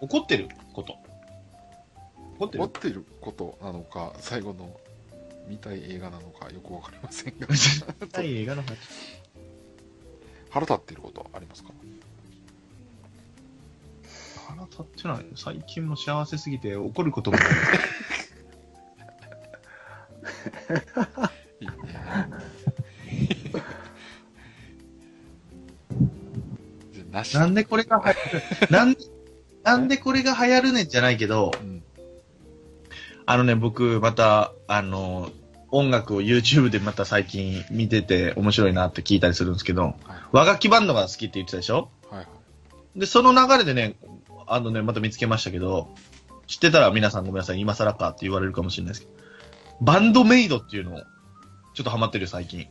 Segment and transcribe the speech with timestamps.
[0.00, 0.96] 怒ってること。
[2.38, 2.60] 怒ってる？
[2.60, 4.78] 持っていることなのか、最後の
[5.48, 7.46] 見たい映画なのかよくわかりませんが、
[8.12, 8.76] はい、映画の話。
[10.50, 11.70] 腹立っていることありますか？
[14.48, 15.26] 腹立ってない？
[15.36, 17.46] 最近も幸せすぎて怒ることもない。
[21.60, 21.74] いいね。
[27.10, 27.34] なし。
[27.36, 28.16] なんでこれが流行
[28.66, 29.00] る、 なんで、
[29.68, 31.82] なんでこれが流行るねんじゃないけど、うん。
[33.26, 35.30] あのね、僕、また、あの、
[35.70, 39.94] 音楽を YouTube でまた最近見てて面白いなって聞いたりするんですけど、はい
[40.32, 41.90] 和楽器バンドが好きって言ってたでしょ？
[42.10, 42.26] はいは
[42.96, 43.00] い。
[43.00, 43.96] で、その流れでね、
[44.46, 45.88] あのね、また見つけましたけど、
[46.46, 49.12] 知ってたら皆さんごめんなさい、今更かって言われるかもしれないですけど、
[49.82, 51.00] バンドメイドっていうのを、
[51.74, 52.66] ちょっとハマってるよ、最近。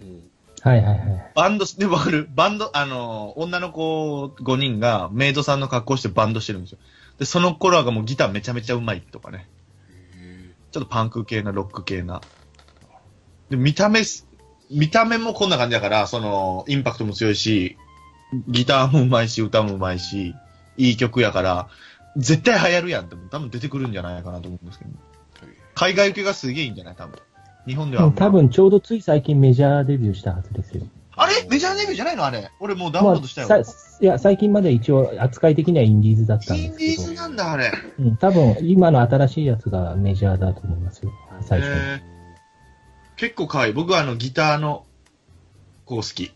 [0.00, 0.22] うん
[0.64, 1.32] はいはいはい。
[1.34, 6.78] バンド、で、わかるバンド、あの、女の子5人がメイドさんの格好してバンドしてるんですよ。
[7.18, 9.46] で、その頃がもうギターめちゃめちゃうまいとかね。
[10.16, 12.22] へちょっとパンク系な、ロック系な。
[13.50, 14.26] で、見た目す、
[14.70, 17.76] 見た目もこんな感じだから、その、インパクトも強いし、
[18.48, 20.34] ギターもうまいし、歌もうまいし、
[20.78, 21.68] いい曲やから、
[22.16, 24.90] 絶対流行るやんって、多分出てくるんじゃないかなと思うんですけど。
[25.42, 26.96] え海外受けがすげえいいんじゃない？
[26.96, 27.18] 多分。
[27.66, 28.10] 日本では。
[28.12, 30.84] 多分ちょうどつい最近メジャーデビューしたはずですよ。
[31.16, 31.46] あれ？
[31.48, 32.24] メジャーデビューじゃないの？
[32.24, 32.50] あれ？
[32.60, 33.48] 俺もうダウンロードしたよ。
[33.48, 37.08] まあさいや、最近まで一応扱い的にはインディーズだったんインディーですけど。
[37.08, 37.72] ズなんだ、あれ。
[38.00, 41.12] うん、多分今の新しいやつがメジャーだと思いますよ。
[41.42, 41.74] 最初に。
[41.74, 42.14] へー
[43.16, 43.72] 結構可愛い。
[43.72, 44.84] 僕はあの、ギターの
[45.84, 46.34] 子好き。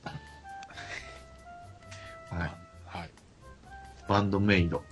[2.30, 2.50] はい。
[2.86, 3.10] はい。
[4.08, 4.84] バンドメイド。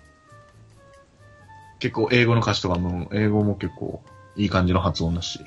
[1.79, 4.03] 結構英語の歌詞とかも、英語も結構
[4.35, 5.39] いい感じの発音だし。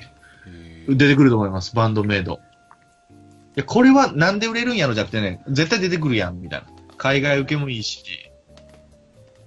[0.96, 2.34] 出てくると思います、バンドメイド。
[2.34, 2.36] い
[3.56, 6.66] や、これはなんで売れるんやろじゃなくてね、絶対出てくるやん、みたいな。
[6.96, 8.04] 海外受けもいいし、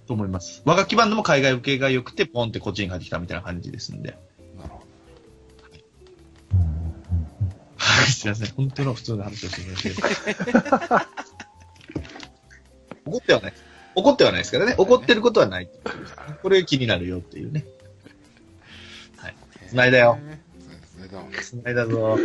[0.07, 0.61] と思います。
[0.65, 4.17] 和楽器バンドも海外受けが良くて、ポンってこっちに帰ってきたみたいな感じですんで。
[4.57, 4.83] なるほ
[7.77, 8.47] はい、すいません。
[8.55, 10.59] 本当の普通の話をしてみましたけど。
[13.11, 13.53] 怒ってはない。
[13.95, 14.75] 怒ってはないですからね。
[14.77, 15.69] 怒ってることはない
[16.41, 17.65] これ気になるよっていうね。
[19.17, 19.35] はい。
[19.63, 19.69] ど。
[19.69, 20.17] 繋いだよ
[21.21, 21.41] へー。
[21.41, 21.85] 繋いだ。
[21.85, 22.17] ぞ。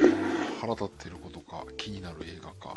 [0.60, 2.74] 腹立ってることか、気になる映画か、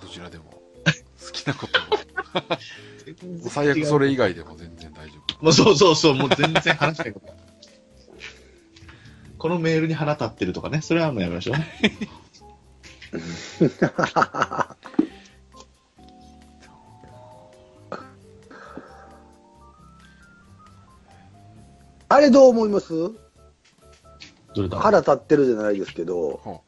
[0.00, 2.58] どちらでも、好きなことは、
[3.48, 5.44] 最悪それ以外でも全然大丈夫。
[5.44, 7.36] もうそうそうそう、もう全然話したいことない。
[9.38, 11.56] このメールに腹立ってるとかね、それはもうやめましょう。
[22.08, 23.23] あれどう思います？
[24.70, 26.60] 腹立ってるじゃないですけど、は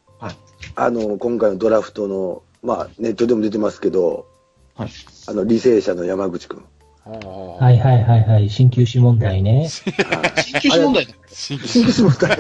[0.75, 4.27] あの、今回のドラフトの、まあ、ネットでも出てますけど、
[4.75, 4.91] はい
[5.29, 6.65] あの、履正社の山口くん。
[7.09, 7.29] ああ
[7.65, 8.49] はいはいはいはい。
[8.49, 9.69] 鍼灸師問題ね。
[9.71, 11.15] 緊急死問題だ。
[11.29, 12.37] 新規新規問題。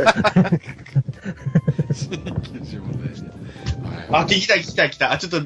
[1.95, 3.31] 新規問題ね。
[4.11, 4.27] あ、はい。
[4.27, 5.11] 聞きたい聞きたい聞きたい。
[5.11, 5.41] あ、ちょっと、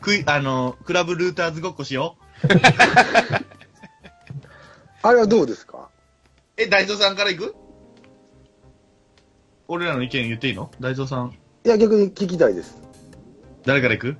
[0.00, 2.48] クイ、あの、クラブルーターズごっこしよう。
[5.02, 5.88] あれはどうですか？
[6.56, 7.54] え、大蔵さんから行く？
[9.70, 10.70] 俺らの意見言っていいの？
[10.80, 11.36] 大蔵さん。
[11.64, 12.78] いや、逆に聞きたいです。
[13.66, 14.16] 誰から行く？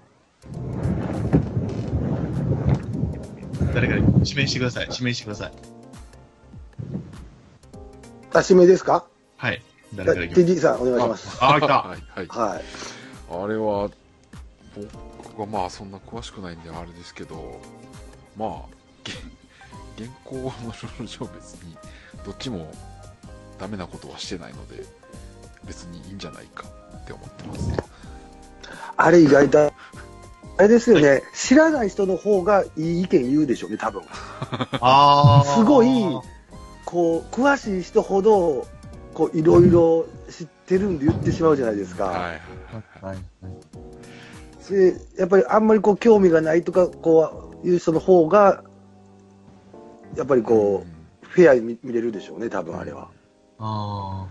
[3.74, 4.28] 誰から行く？
[4.28, 4.88] 指名してください。
[4.90, 5.52] 指名してください。
[8.34, 9.06] あ、指名ですか？
[9.38, 9.62] はい。
[9.94, 11.38] 誰から行きます ?TD さん、お願いします。
[11.40, 11.78] あ、来た。
[11.78, 12.26] はい、はい。
[12.26, 12.62] はい。
[13.30, 13.90] あれは、
[15.24, 17.58] 僕はまあそんな詳しくないんであれですけど、
[18.36, 18.50] まあ、
[19.02, 19.14] げ
[20.04, 20.36] 現行
[20.66, 21.74] の症状別に、
[22.22, 22.70] どっちも
[23.58, 24.84] ダメなことはしてないので、
[25.68, 26.64] 別にいいんじゃないか
[26.96, 27.70] って思ってます。
[28.96, 29.72] あれ意外と、
[30.56, 34.02] あれですよね、知らない人の方がいい意見言うでしょうね、多分。
[35.54, 35.88] すごい
[36.84, 38.66] こう、詳しい人ほど、
[39.14, 42.06] こう、いろいろ知ってるんで言ってしまうじゃないですか。
[42.06, 42.32] はいはい
[43.02, 43.14] はい。
[43.14, 43.18] はい。
[44.70, 48.64] で、やっぱりあんまりこう、興味がないとか、こう、いう人の方が、
[50.16, 53.08] やっぱりこうんう、フェアに見見れるでしょうね、多分あれは。
[53.58, 54.26] あ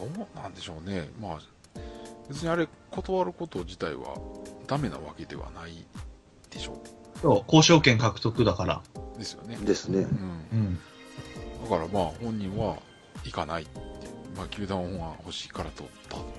[0.00, 1.10] どうなんでしょうね。
[1.20, 1.40] まあ、
[2.28, 4.14] 別にあれ、断ること自体は
[4.66, 5.86] ダメなわけではない
[6.50, 8.82] でしょーそう、交渉権獲得だから。
[9.16, 9.18] う。
[9.18, 9.56] ですよね。
[9.56, 10.00] ですね。
[10.00, 10.08] うん。
[10.52, 10.78] うん。
[11.62, 12.78] だからまあ本人は
[13.24, 13.80] 行かないって、
[14.36, 16.29] まあ球団は欲しいから取ったって。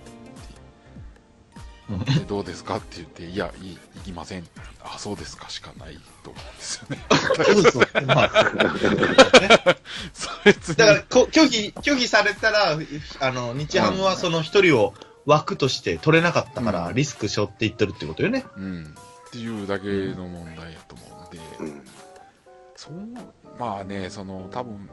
[1.99, 4.47] でどうですかって言って、いや、いい行きません。
[4.83, 6.97] あ、そうですかしかないと思うんですよね。
[7.35, 8.05] そうそう。
[8.05, 8.31] まあ、
[10.13, 12.77] それ別にだからこ、拒否、拒否されたら、
[13.19, 14.93] あの、日ハムはその一人を
[15.25, 18.45] 枠として取れなかったから、うんリスク背負っていってるってことよね。
[18.57, 18.95] うん。
[19.27, 21.11] っていうだけの問題やと思う
[23.61, 24.89] まあね、その、多分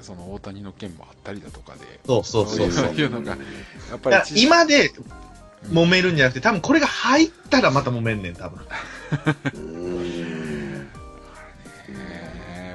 [0.00, 2.86] その大谷の件もあったりだとかで、そうそうそうそう。
[2.86, 3.36] そういうのが、
[3.90, 4.90] やっぱり今で
[5.68, 8.60] 揉めるんじゃなくて、多分これが入ったらまた揉めんねん、多分。
[9.54, 10.86] うんね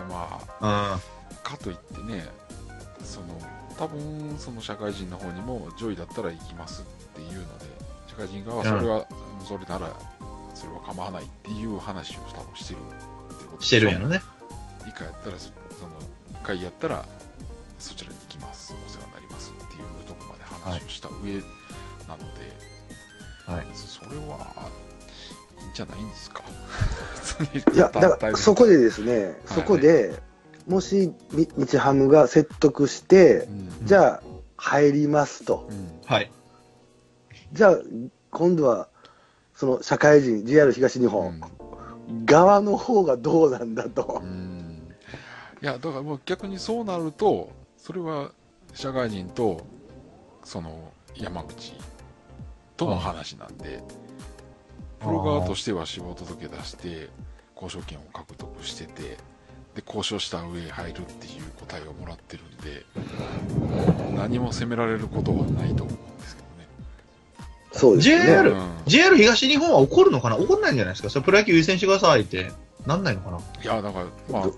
[0.09, 0.67] まうん。
[0.67, 0.99] あ、
[1.43, 2.25] かといってね、
[3.03, 3.41] その、
[3.77, 6.85] 多分その社会人の方にも、上位だったら行きますっ
[7.15, 7.65] ていうので、
[8.07, 9.07] 社会人側はそれは、
[9.47, 9.91] それなら、
[10.53, 14.21] それは構わないっていう話を多分してるってことでしてるんやろね。
[14.87, 15.91] 以下やったらそその
[16.45, 17.05] 会やったら
[17.79, 21.33] そちらに行きますお世話になりますっていうとこまで話をした上
[22.07, 22.53] なので、
[23.47, 23.65] はい。
[23.73, 24.47] そそれは
[25.61, 26.43] いいんじゃないんですか？
[27.73, 30.21] いや、だからそこでですね、そこで、
[30.67, 34.21] もしみ日ハムが説得してう、んじゃあ
[34.57, 35.67] 入りますと。
[35.69, 36.31] うんはい。
[37.53, 37.77] じゃあ
[38.31, 38.87] 今度は、
[39.55, 41.41] その社会人、JR 東日う本ん
[42.25, 44.25] 側の方がどうなんだとう。
[44.25, 44.93] ん
[45.61, 48.31] いやだからもう逆にそうなるとそれは
[48.73, 49.61] 社会人と
[50.43, 51.73] その山口
[52.77, 53.83] との話なんで、
[54.99, 57.09] プロ側としては死亡届出して
[57.55, 59.17] 交渉権を獲得してて
[59.75, 62.85] で交渉した上入るっていう答えをもらってるんで
[64.17, 66.67] 何も責められることはないと思うんですけどね。
[67.71, 68.59] そうですよ JR ね。
[68.59, 68.69] うん。
[68.85, 70.37] JR 東日本は怒るのかな？
[70.37, 71.09] 怒んないんじゃないですか？
[71.09, 72.51] それプロ野球優先してくださいって。
[72.85, 73.39] なんないのかな？
[73.63, 74.53] いやだからまあど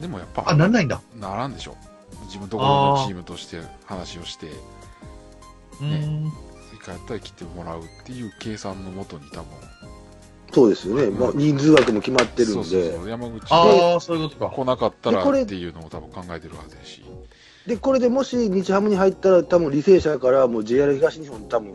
[0.00, 1.00] でもやっぱあ、なんないんだ。
[1.18, 1.76] ならんでしょ。
[2.26, 4.46] 自分ところのチームとして話をして
[5.80, 6.82] うーん。
[6.82, 9.46] 一回やったら来てもらうっていう計算のもとに多分
[10.52, 11.10] そうですよね。
[11.10, 12.96] まあ、人数枠も決まってるんそうそうで。
[12.96, 14.54] そう山口がああ、そういうことか。
[14.54, 17.04] 来なかったらでこれっていうのも多分考えてるはずやし
[17.66, 21.74] で、これでもし日ハムに入ったら、多分履正社からもう JR 東日本、多分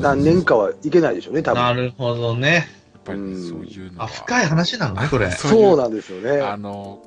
[0.00, 1.62] 何年かはいけないでしょうね、多分。
[1.62, 2.68] なるほどね。
[2.92, 5.30] やっぱりそういうのあ、は深い話なのね、これ。
[5.30, 6.42] そうそうなんですよね。
[6.42, 7.02] あの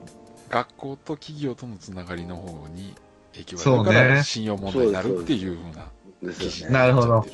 [0.50, 2.94] 学校と企業とのつながりの方に
[3.34, 5.88] 影響がそうね出るから信用問題になるっていうふうな
[6.24, 6.74] ですよね。
[6.78, 7.26] なるほど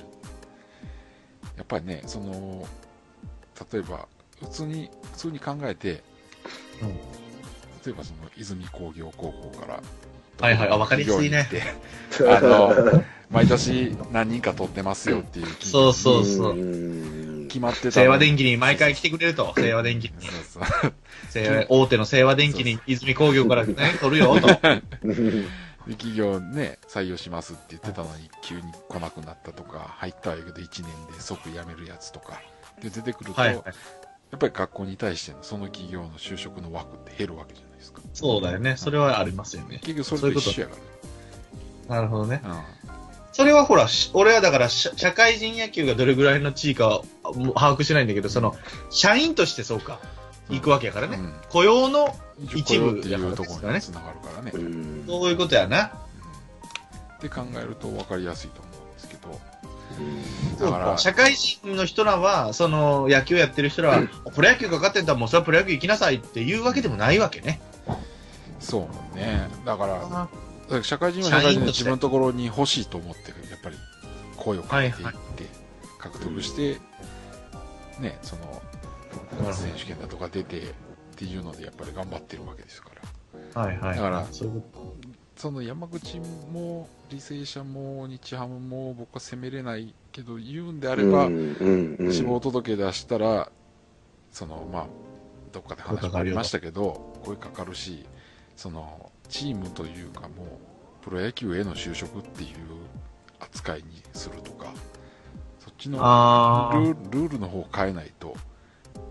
[1.57, 2.68] やっぱりねその
[3.71, 4.07] 例えば
[4.39, 6.03] 普通に普通に考えて、
[6.81, 6.89] うん
[7.86, 9.81] 例えばその泉工業高校から
[10.41, 11.47] はいはいあわかりやすいね
[12.27, 16.53] あの 毎年何人か取ってますよっていう そうそうそう。
[16.56, 19.53] ん決まってたの清和電機に毎回来てくれると。
[19.56, 20.12] 清和電機に。
[20.21, 20.65] そう
[21.31, 24.47] そう大手の清和電機に泉工業からね、取るよ、と。
[25.89, 30.83] で企業ね採用しますって言ってたのに急に来なくなったとか入ったはいいけど1年
[31.13, 32.39] で即辞めるやつとか
[32.81, 33.63] で出てくると、はいはい。
[33.65, 38.77] やっぱり学校に対してのその企業の就職の枠って減るわけじゃないですかそうだよね。
[38.77, 39.80] それはありますよね。
[39.81, 40.75] 結局それと一緒やか
[41.88, 42.42] なるほどね。
[42.44, 42.63] ら
[43.31, 48.56] それはほら、し俺はだから社、社会人野球がどれぐらいの地位か把握してないんだけど、その、
[48.92, 50.00] 社員としてそうか、
[50.50, 51.19] 行くわけやからうん、ね。
[51.50, 55.03] 雇用の、うん、一部っていうところにつながるからね、うん。
[55.07, 55.86] そういうことやな。
[55.86, 59.39] って考えると分かりやすいと思うんですけど。
[60.65, 64.01] だからか社会人の人らは、その、野球やってる人らは、
[64.33, 67.59] プロ野球かかってんだらもうそれはプロ野球行きなさいっていうわけでもないわけね。
[68.59, 69.50] そうね。
[69.65, 70.30] だからだか
[70.69, 73.75] ら社会人は社会人で自分のところに欲しいと思ってやっぱり
[74.38, 75.15] 声をかけていって、はい
[76.00, 76.80] 獲得して、
[78.00, 80.74] ねその選手権だとか出て
[81.19, 82.92] っていうのでやっぱり頑張ってるわけですか
[83.54, 83.61] ら。
[83.61, 83.95] はいはい。
[83.97, 84.95] だからそういうこ
[85.35, 92.14] その山口も履正社も日ハムも僕は責めれないけど言うんであれば、うんうんうん。
[92.14, 93.52] 死亡届出したら
[94.31, 94.88] そのまあ
[95.52, 98.06] どっかで話もありましたけど声かかるし
[98.56, 100.30] そのチームというかもう
[101.04, 102.49] プロ野球への就職っていう
[103.42, 104.68] 扱いにするとか
[105.59, 108.35] そっちとのルールルールの方を変えないと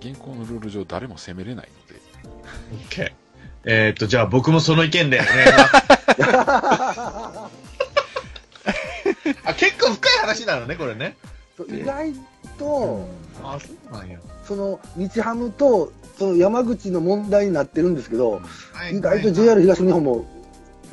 [0.00, 1.68] 現行のルール上誰も責めれない
[2.28, 3.12] のでオッケー。
[3.64, 5.28] えーっと、じゃあ僕もその意見だよね。
[9.44, 11.16] あ、結構深い話なのね、これね。
[11.68, 12.12] 意外
[12.58, 13.06] と、
[13.42, 14.18] あ、そうなんや。
[14.44, 18.40] その日ハムとその山口の問題になってるんですけど、
[18.92, 20.24] 意外と JR 東日本も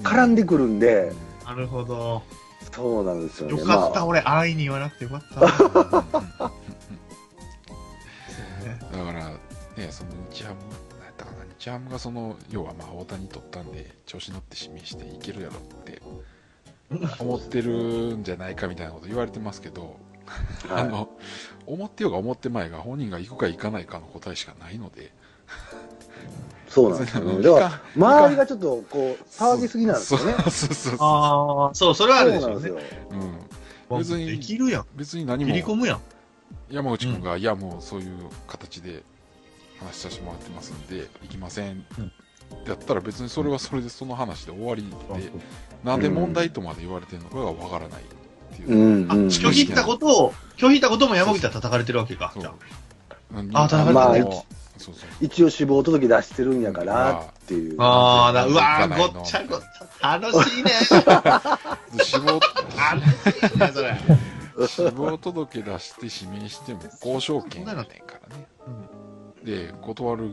[0.03, 1.13] 絡んでくるんで、
[1.45, 2.23] なるほど。
[2.71, 3.57] そうなんですよね。
[3.57, 5.21] よかった、まあ俺、安易に言わなくてよかっ
[6.39, 6.51] た。
[11.65, 16.01] 日ハムがその、要はまあ大谷取ったんで、調子乗って指名していけるやろって
[17.19, 19.97] 思ってるんじゃないかみたいなこと言われてますけど、
[20.69, 21.09] あの、
[21.65, 25.11] 思ってようが思ってまいが本人が行くか行かないかの答えしかないので、
[26.69, 27.33] そうなんですよね。
[27.33, 30.33] うんだから、周りがちょっとこう、騒ぎすぎなんですよね。
[30.33, 32.77] そうそうそうそああ、そう、それはあるでしょうねそう
[33.89, 33.99] なん。
[33.99, 34.85] 別にできるやん。
[34.95, 36.01] 別に何も切り込むやん。
[36.69, 39.03] 山口君が、いやもうそういう形で
[39.85, 41.85] 話させてもらってますんで、行きません。
[41.97, 42.11] うん
[42.65, 45.31] やったら別にそれはそれでその話で終わりで、
[45.83, 49.11] なんで問題とまで言われてるのかがわからないっていうう。
[49.11, 49.27] あ、んうん。
[49.27, 52.31] 拒否ったことを、拒否ったことも山口は叩かれてるわけか。
[52.33, 52.53] そうじゃ
[53.53, 54.21] ああ田中まあそう
[54.77, 54.93] そう。
[55.21, 57.75] 一応死亡届出してるんやからっていう。
[57.79, 58.27] あ。
[58.27, 60.71] あーだ、うわー、ごっちゃごっちゃ、楽しいね。
[62.03, 62.41] 死亡、楽
[63.41, 64.67] しいね、それ。
[64.67, 68.47] 死亡届出して指名しても交渉権やねんからね。
[69.45, 70.31] で、断る、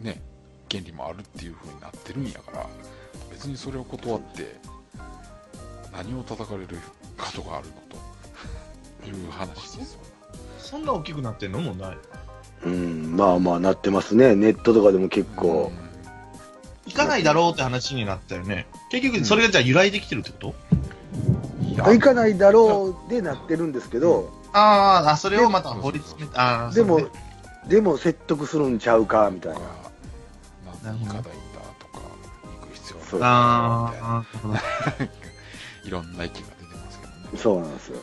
[0.00, 0.20] ね、
[0.68, 2.66] 権利もあるっていう風になってるんやから、
[3.30, 4.56] 別にそれを断って、
[5.92, 6.78] 何を叩かれる
[7.16, 7.74] ことがあるの
[9.02, 10.00] という話ですよ。
[10.58, 11.96] そんな大きくなってんの問題。
[12.64, 14.34] うん、まあまあなってますね。
[14.34, 15.72] ネットとかでも結構。
[16.86, 18.66] 行かないだろうって話になったよね。
[18.90, 20.54] 結局、それがじゃあ由来できてるってこと、
[21.62, 27.08] うん、いや、行かないだろうでなってるんですけど、あーあ、それをまた掘り詰めて、ああ、でも
[27.68, 29.60] でも説得するんちゃうか、みたいな。
[30.84, 31.30] なんかとか、
[32.60, 34.58] 行く必要ないみたいな
[35.84, 36.44] いろんな意見が出て
[36.74, 37.28] ますけどね。
[37.36, 37.98] そうなんですよ。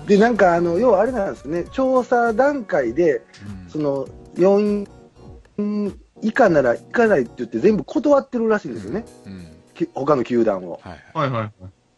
[0.00, 4.06] うん、でなんか、あの、要はあれなんですね、調査段階で、うんその、
[4.36, 4.86] 4
[5.58, 9.04] 位以下なら行かないって言って全部断ってるらしいんですよね。
[9.26, 9.46] うん。
[9.74, 10.80] き他の球団を。
[10.82, 11.30] はいはい。
[11.30, 11.52] はいはい。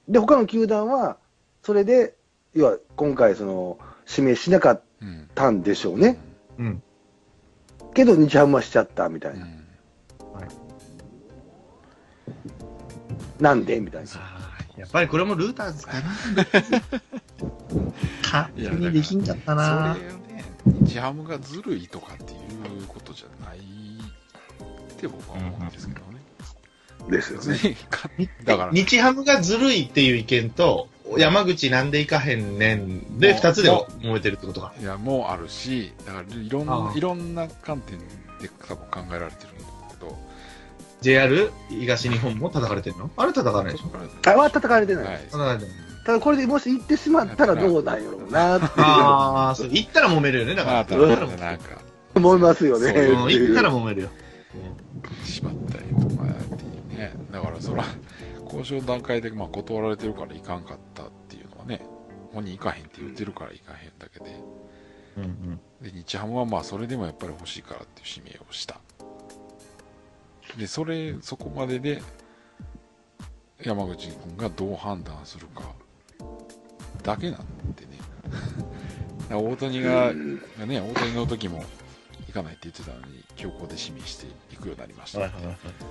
[0.08, 1.18] で、他の球団は、
[1.62, 2.14] それで、
[2.54, 5.28] 要は今回、その、指名しなかっうん。
[5.34, 6.16] たんでしょうね。
[6.58, 6.82] うん。
[7.94, 9.44] けど、日ハムはしちゃったみたいな。
[9.44, 9.62] うん。
[13.40, 14.10] なんでみたいな。
[14.76, 16.00] やっぱりこれもルーターズかな。
[18.22, 20.00] 勝手にできんかったなそ。
[20.00, 20.44] れをね、
[20.86, 23.60] 日ハムがずるいとかっていうことじゃないっ
[24.96, 26.22] て僕は思うんですけどね。
[27.10, 27.76] ですよね。
[28.44, 30.88] だから、日ハムがずるいっていう意見と、
[31.18, 34.72] 山口なんで行かへんねんで、二つで揉めてるってことか。
[34.80, 38.04] いや、もうあるし、だからいろんあな、あいろんな観点で
[38.68, 40.18] 多分考えられてるんだけど、
[41.00, 43.10] JR 東日本も叩かれてるの？
[43.16, 44.30] あれ叩かないでしょ？
[44.30, 45.04] あは叩かれてない。
[45.04, 45.16] はい。
[45.30, 45.72] 叩かれてる
[46.04, 50.84] ただこれでもし行ってしまったらどうなんやろうなってああ、そう、行ったら揉めるよね、だから。
[50.84, 51.78] だ行ったらなんか、
[52.16, 52.88] 思いますよね。
[52.92, 54.08] 行ったら揉めるよ。
[55.24, 57.12] 縛ったりとかっていうね。
[57.30, 57.84] だからそら、
[58.52, 61.80] 交渉段階でまあ断られてるから行かんかったっていうのはね、
[62.32, 64.36] 本人行かへんって言ってるから行かへんだけで、
[65.16, 65.60] うんうん。
[65.82, 68.80] で、日ハムはまあそれでもやっぱり欲しいからっていう指名をした。
[70.56, 72.02] で、それ、そこまでで、
[73.62, 75.72] 山口君がどう判断するか、
[77.02, 77.40] だけなん
[77.74, 77.98] でね。
[79.30, 81.64] 大谷が、がね、大谷の時も
[82.32, 85.36] 行かないって言ってたのに、強行で指名していくようになりましたって。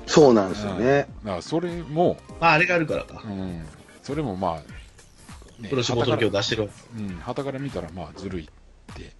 [0.07, 1.07] そうなんですよね。
[1.23, 3.27] だからそれも、まあ、あれがあるからかう。
[3.27, 3.63] ん、
[4.01, 6.69] それもまあ、ねプロ志望届を出してる。
[6.97, 8.47] うん、旗から見たらまあずるいっ
[8.95, 9.11] て、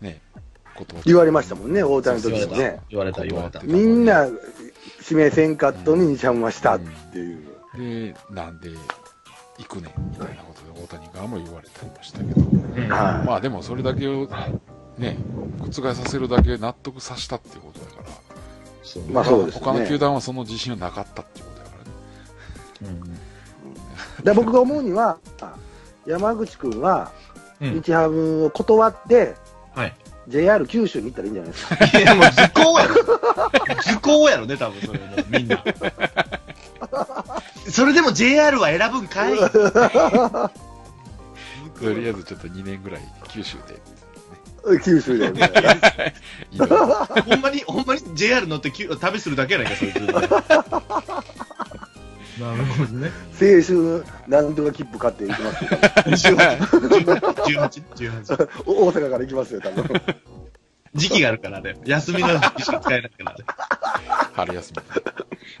[0.00, 0.20] ね、
[0.74, 3.24] こと言われましたもんね、大谷の時もね言われた。。
[3.24, 3.60] 言われた。
[3.60, 4.26] みんな
[5.02, 7.46] 指名せんかったのに日ハムはしたっていう。
[7.76, 8.70] で、なんで
[9.58, 14.28] 行くねんみたいなことで大谷側も言われたりましたけど、うんはいまあでもそれだけを
[14.98, 15.16] ね、
[15.60, 18.04] 覆させるだけ納得させたっていうことだから、
[18.82, 21.70] そうまあそうですね他の球団はその自信はなかったっていうことだか
[22.82, 22.98] らね。
[23.02, 23.18] うん
[24.24, 25.18] で僕が思うには、
[26.06, 27.12] 山口君は
[27.60, 29.34] うん日ハムを断って、
[29.74, 29.94] はい。
[30.28, 31.74] JR 九州に行ったらいいんじゃないですか。
[31.98, 32.94] いや、もう図工やろ。
[33.82, 35.64] 図工やろね、多分それもう、みんな。
[37.70, 39.48] それでも JR は選ぶんかい と
[41.94, 43.80] りあえずちょっと2年ぐらい九州で、
[44.84, 45.50] 九州で、ね。
[46.52, 50.12] 移動ほんまに、ほんまに JR 乗ってきゅ旅するだけやないか、それずっと。
[52.38, 53.10] なるほどね。
[53.32, 55.70] 青春なんとか切符買って行きますよ。
[56.36, 56.58] 18、
[57.46, 57.82] 18、
[58.24, 58.48] 18。
[58.66, 60.00] お 大阪から行きますよ、多分。
[60.94, 61.76] 時期があるからね。
[61.84, 63.44] 休みの時期しか使えないからね。
[64.34, 64.72] 春休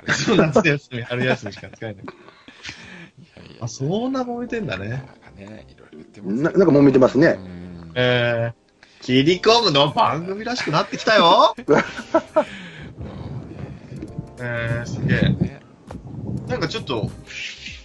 [0.06, 0.14] み。
[0.14, 2.04] そう夏休み、春休みしか使えない。
[2.04, 2.06] い
[3.36, 5.04] やいやあ、そんな揉めてんだなんね。
[5.24, 7.36] かね、いろいろ言ってますななんか揉めてますね。
[7.38, 8.54] うんえー、
[9.00, 11.54] 切り込むの番組らしくなってきたよ。
[14.40, 15.20] えー、すげえ。
[15.30, 15.60] ね
[16.46, 17.10] なんかちょっと、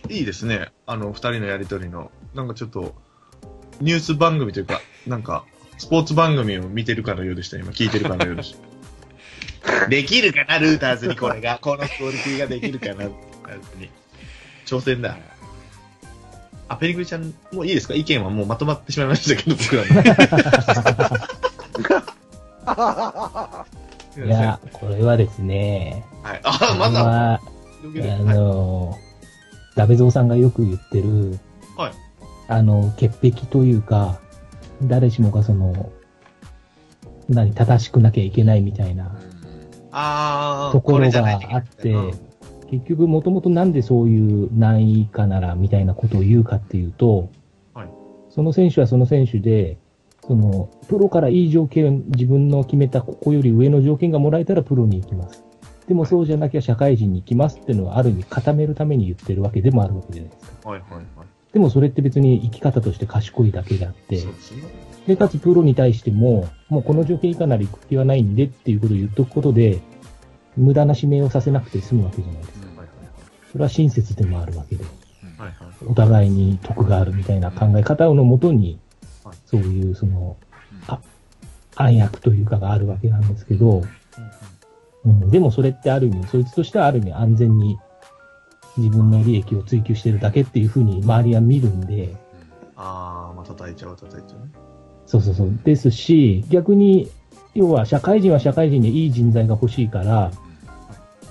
[0.10, 0.72] いいですね。
[0.86, 2.12] あの、二人のやりとりの。
[2.34, 2.96] なんかちょっと、
[3.82, 5.46] ニュース番組というか、なんか、
[5.77, 7.58] スポーツ番組を見てるかのようでした。
[7.58, 9.88] 今、聞いてるかのようでした。
[9.89, 11.60] できるかな、ルーターズにこれが。
[11.62, 13.89] このクオリティができるかな、ルーターズに。
[14.65, 15.17] 挑戦だ。
[16.73, 17.93] あ、ペリグリちゃん、もういいですか？
[17.95, 19.87] 意見はもうまとまってしまいましたけど、僕らの。
[24.25, 26.41] いや、これはですね、はい。
[26.43, 27.39] あ、まだ、は、あ
[28.33, 28.95] の、
[29.75, 31.39] ダベゾウさんがよく言ってる、
[31.75, 31.91] はい。
[32.47, 34.19] あの、潔癖というか、
[34.83, 35.91] 誰しもがその、
[37.27, 39.11] 何、正しくなきゃいけないみたいなうん。
[39.91, 42.19] あー、ところがあってうん、
[42.65, 47.29] 結局もともとなんでそういう何位以下ならみたいなことを言うかっていうと、
[47.74, 47.89] はい
[48.34, 49.77] その選手はその選手で、
[50.25, 55.43] その、プロからいい条件、自分の決めたここより上の条件がもらえたらプロに行きます。
[55.88, 60.70] でもそうじゃなきゃ社会人に行きますっていうのはある意味固めるために言ってるわけでもあるわけじゃないですか。
[60.70, 61.05] はいはいはい。
[61.51, 64.24] でもそれって別に生き方として賢いだけであって。
[65.05, 69.79] で、かつプロに対しても、もうこの条件以下なら行く気はないんでっていうことを言っとくことで、
[70.57, 72.67] 無駄な指名をさせなくて済むわけじゃないですか。
[73.51, 74.83] それは親切でもあるわけで。
[75.88, 78.79] お互いに得があるみたいな考え方のもとに
[79.25, 80.38] はい、そういうその
[80.72, 80.93] うん。
[80.93, 81.00] あ
[81.75, 83.83] 暗躍というかがあるわけなんですけど、
[85.05, 87.77] うん、でもそれってある意味、そいつとしてはある意味安全に
[88.77, 92.15] 自分の利益を追求してるだけっていうふうに周りは見るんで、
[92.75, 94.51] あー、まあ叩いちゃう叩いちゃうね。
[95.05, 95.60] そうそうそう。
[95.63, 97.10] ですし、逆に、
[97.53, 100.31] 要は社会人は社会人でいい人材が欲しいから、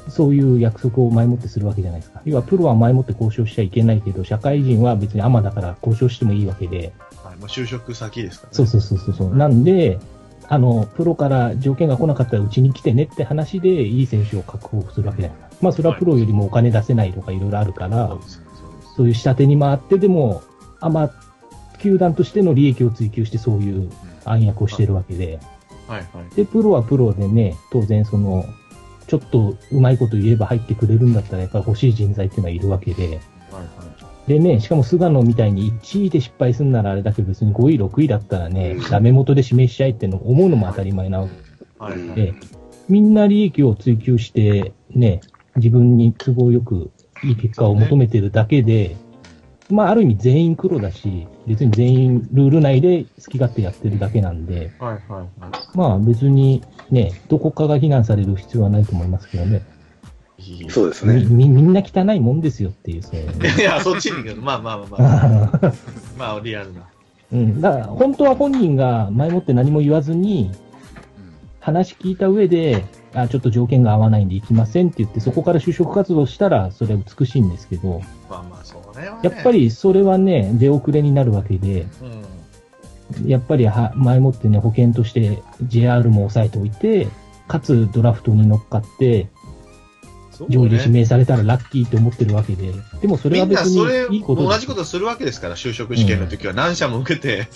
[0.09, 2.21] そういう約束を前もってするわけじゃないですか。
[2.25, 6.92] 要はプロは前もって交渉しちゃいけないけど、社会人は別にアマだから交渉してもいいわけで、
[7.23, 7.37] はい。
[7.37, 8.54] まあ就職先ですからね。
[8.56, 9.37] そうそうそうそう。
[9.37, 9.99] なんで、
[10.49, 15.56] あの、プロから条件が来なかったらうちに来てねって話でいい選手を確保するわけじゃないですか。
[15.62, 18.42] まあそれはプロよりもお金出せないとかいろいろあるから、そうです。
[18.61, 18.94] そうです。
[18.97, 20.42] そういう下手に回ってでも、
[20.80, 21.11] アマ
[21.78, 23.90] 球団としての利益を追求してそういう
[24.25, 25.40] 暗躍をしてるわけで、
[25.88, 26.35] はいはい。
[26.37, 28.44] で、プロはプロでね、当然その、
[29.06, 33.18] ちょっとうまいこと言えば入ってくれるんだったらやっぱり欲しい人材っていうのはいるわけで、はいは
[34.26, 34.28] い。
[34.28, 41.28] でね、しかも菅野みたいに1位で失敗するならあれだけど別に5位、6位だったらねうん、ダメ元で指名しちゃいっての思うのも当たり前なわ
[41.78, 42.14] はいはい。
[42.14, 42.35] けで、
[42.88, 45.21] みんな利益を追求してね、
[45.56, 46.90] 自分に都合よく
[47.25, 48.97] いい結果を求めてるだけで、
[49.71, 55.76] まあある意味全員黒だし、別に全員ルール内で好き勝手やってるだけなんで、はいはいはい。
[55.76, 59.62] まあ別にね、どこかが非難される必要はないと思いますけどね。
[60.68, 61.24] そうですね。
[61.24, 65.72] みみみんな汚いもんですよっていう、そういうねいや、そっちに行くまあまあまあまあ。
[66.18, 66.83] まあ、リアルな。
[67.33, 67.61] うん。
[67.61, 70.50] だから本当は本人が前もって何も言わずに、
[71.61, 78.00] 話聞いた上で、あ、ちょっと条件が合わないんで行きませんって言って、そこから就職活動したら、それは美しいんですけど、
[78.33, 79.21] まあまあ、それはね。
[79.23, 83.29] やっぱ、りそれはね、出遅れになるわけで、うん。
[83.29, 87.09] やっぱりは前もってね、保険として JR も抑えておいて、
[87.47, 89.29] かつドラフトに乗っかって、
[90.49, 97.49] 上位で指名されたらラッキーと思ってるわけで、でもそれは別にいいこと同じことするわけですから、就職試験の時は何社も受けて。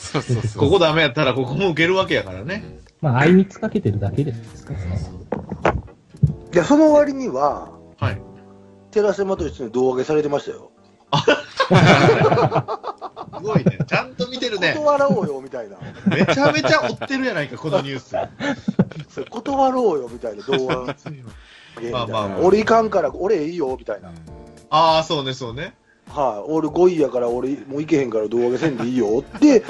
[0.57, 2.81] ここダメやったらここも受けるわけやからね。
[3.01, 5.01] まあ、あいみつかけてるだけですからね。
[6.53, 8.21] いや、その割には、はい。
[8.97, 10.71] 寺島と一緒に胴上げされてましたよ。
[13.37, 13.79] すごいね。
[13.87, 14.73] ちゃんと見てるね。
[14.75, 15.77] 断ろうよ、みたいな。
[16.07, 18.17] めちゃめちゃ追ってるやないか、このニュース。
[19.13, 21.93] それ断ろうよ、みたいな、胴上げみたいな。
[21.93, 24.11] まあまあまあ俺いかんから、俺いいよ、みたいな。
[24.71, 25.75] ああ、そうね、そうね。
[26.09, 29.63] はい、俺5位やから、俺もういけへんから胴上げせんでいいよって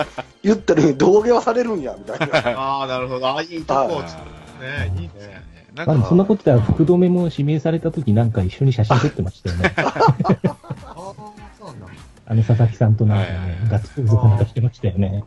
[0.45, 2.61] 言ったら、胴上げはされるんや、みたいな。
[2.61, 3.27] ああ、なるほど。
[3.27, 4.03] ああ、いいとこ。
[4.61, 5.46] ねいいね。
[5.77, 9.75] なんまあ、かそんなこと言ったら、福留も指名された時なんか一緒に写真撮ってましたよね。
[9.77, 11.15] ああ、
[11.59, 11.87] そうなんだ。
[12.29, 15.25] あの佐々木さんとなんかね、ガッツポーズかなんかしてましたよね。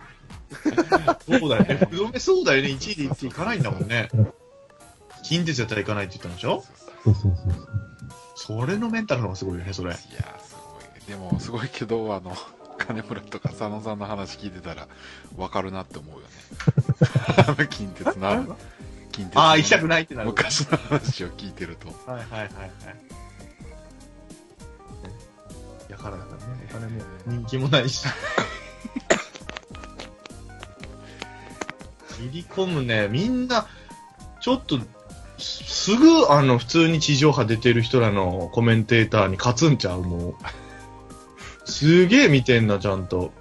[1.29, 1.75] そうだよね。
[1.75, 2.69] 福留そうだよね。
[2.69, 4.33] 1位で行っていかないんだもんねうん。
[5.23, 6.63] 近鉄やったら行かないって言ったんでしょ？
[7.03, 8.61] そうそうそうそう。
[8.61, 9.91] それのメンタルの方がすごいよね、それ。
[9.91, 12.35] いやーすごいでもすごいけどあの
[12.77, 14.87] 金村とか佐野さんの話聞いてたら
[15.35, 16.25] 分かるなって思うよね
[17.47, 18.57] あの近鉄のあの
[19.11, 20.27] 近ああ、行きたくないってなる。
[20.27, 22.49] 昔の話を聞いてるとはいはいはいはい。
[25.89, 28.05] やからだからね、お金も人気もないし。
[32.19, 33.65] 入り込むね、みんな、
[34.41, 34.79] ちょっと、
[35.37, 40.35] すすぐ、あの、普通に地上波出てる人らのコメンテーターに勝つんちゃうもう。
[41.65, 43.31] すげえ見てんな、ちゃんと。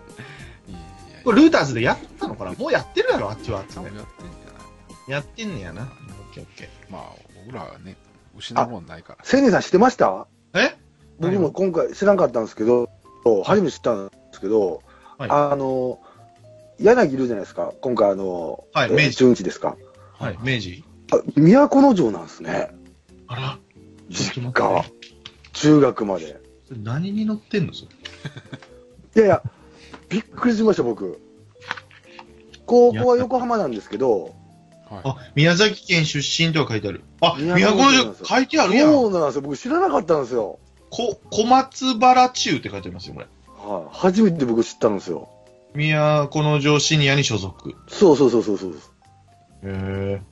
[0.69, 0.79] いや
[1.21, 2.53] いこれ、ルーターズでやったのかな？
[2.53, 3.61] もうやってるやろ、あっちは。
[3.61, 4.38] あっち多ね分やってん
[5.09, 5.83] やってんねやな。
[5.83, 7.03] オッケーオッケまあ
[7.47, 7.97] 僕らはね
[8.37, 10.27] 失うもんないから千里さん知ってました？
[10.53, 10.61] ー。
[10.61, 10.77] え？
[11.19, 12.89] 僕も今回知らんかったんですけど、
[13.45, 14.83] 初めて知ったんですけど、
[15.19, 15.99] はいあの、
[16.79, 19.77] 柳いるじゃないですか、今回あの、えーはい明治中日ですか。
[20.13, 21.17] はい、明治あ
[21.69, 22.71] 都城なんですね。
[23.27, 23.59] あら？
[24.09, 24.85] 実家。
[25.55, 26.41] 中学まで。
[26.69, 27.73] それ何に乗ってんの？
[27.73, 27.91] それ。
[29.17, 29.43] いやいや、
[30.09, 31.21] びっくりしました、僕。
[32.67, 34.37] 高校は横浜なんですけど、
[34.91, 37.03] はいあ、宮崎県出身とか書いてある。
[37.21, 38.93] あ、宮宮古古城城書いてあるやん。
[38.93, 39.43] そうなんですよ。
[39.43, 40.59] 僕知らなかったんですよ。
[40.91, 43.27] こ、小松原中って書いてありますよ、これ。
[43.47, 43.85] はい。
[43.93, 45.29] 初めて僕知ったんですよ。
[45.75, 47.75] 宮古城シニアに所属。
[47.89, 48.71] そうそうそうそうそう。
[48.71, 48.77] へ
[49.65, 50.23] え。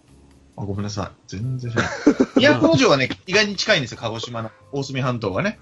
[0.57, 1.29] あ、ごめんなさい。
[1.29, 2.61] 全然知らない。
[2.61, 5.59] 都城はね、意外に近いんですよ、鹿児島の大隅半島がね。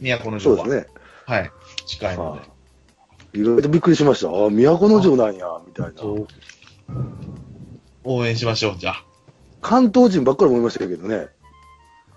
[0.00, 0.40] 都城は。
[0.40, 0.86] そうですね。
[1.26, 1.50] はい。
[1.86, 2.40] 近いの
[3.32, 3.40] で。
[3.40, 4.28] いろいろびっくりしました。
[4.28, 5.92] あ、都城なんや、みたいな。
[8.04, 9.04] 応援しましょう、じゃあ。
[9.60, 11.28] 関東人ばっかり思いましたけどね。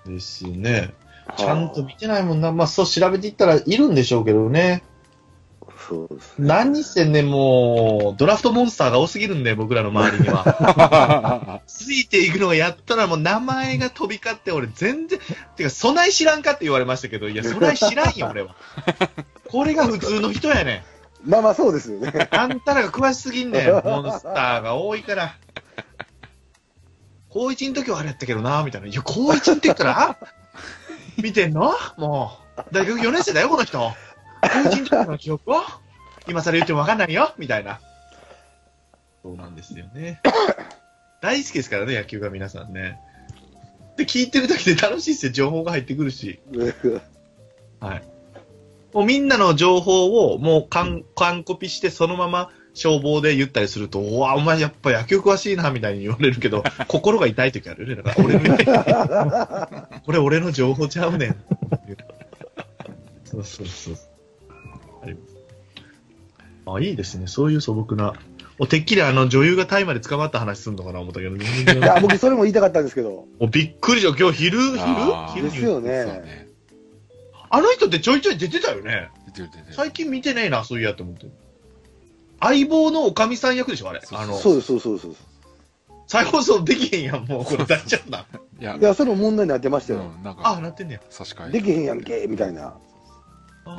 [0.05, 0.93] ですね。
[1.37, 2.51] ちゃんと見てないもんな。
[2.51, 4.83] まあ、そう調べていったらいるんでしょうけどね。
[5.87, 6.47] そうですね。
[6.47, 11.61] 何してんねん、もう、ドラフトモンスターが多すぎるんで、僕らの周りには。
[11.67, 15.19] ついていくのがやったらもう名前が飛び交って、俺全然、
[15.55, 18.55] てか、備え知らんかって言われましたけど、いや、 備え知らんよ、俺は。
[19.47, 20.83] これが普通の人やね
[21.25, 21.29] ん。
[21.29, 22.27] まあまあそうですよね。
[22.31, 23.71] あんたらが詳しすぎんねん。
[23.83, 25.35] モンスターが多いから。
[27.29, 28.87] 高一の時はあれやったけどな、みたいな。
[28.87, 30.17] いや、高一って言ったら
[31.21, 31.73] 見てんの？
[31.97, 32.61] もう。
[32.73, 33.91] 大学4年生だよ、この人。
[34.41, 35.61] 高一の時の記憶を？
[36.27, 37.79] 今更言ってもわかんないよ、みたいな。
[39.21, 40.21] そうなんですよね。
[41.21, 42.99] 大好きですからね、野球が皆さんね。
[43.97, 46.39] で、聞いてる時で楽しいっすよ、情報が入ってくるし。
[47.79, 48.03] はい。
[48.93, 58.03] もうみんなの情報をもう完完コピしてそのまま消防で言ったりすると、うわ、お前やっぱ野球詳しいな、みたいに言われるけど、 心が痛い時あるよね。
[58.03, 61.35] だから俺の、 これ俺の情報ちゃうねん。
[63.23, 63.97] そうそうそう。
[65.01, 65.35] あります。
[66.67, 67.27] あ、いいですね。
[67.27, 68.13] そういう素朴な。
[68.59, 73.25] おてっきりあの女優がタイまで捕まった話すんのかな思ったけど、いや、僕それも言いたかったんですけど。
[73.39, 74.17] おびっくりした。
[74.17, 74.77] 今日昼、昼？
[75.33, 75.79] 昼にですよ。
[75.79, 76.49] ね。
[77.49, 79.09] あの人ってちょいちょい出てたよね。
[79.27, 79.73] 出てる出てる。
[79.73, 81.27] 最近見てねえな、そういやと思って。
[82.39, 84.01] 相棒のおかみさん役でしょ、あれ。
[84.01, 85.23] そうそうあの、そうです、そうです、そうです。
[86.07, 87.45] 再放送できへんやん、もう。
[87.45, 88.25] これ 大丈夫だ。
[88.59, 90.01] いやいや、それも問題になってましたよ。
[90.17, 91.01] うん、なんあ、か、なってんねや。
[91.09, 91.51] 差し替え。
[91.51, 92.75] できへんやんけ、みたいな。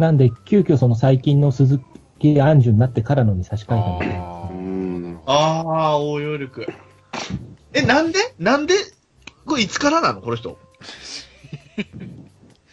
[0.00, 1.80] なんで、急遽その最近の鈴
[2.18, 6.66] 木杏樹になってからのに差し替えたんで、あーうんなるほどああ、応用力。
[7.72, 8.18] え、なんで？
[8.38, 8.74] なんで？
[9.44, 10.20] これいつからなの？
[10.22, 10.58] この人。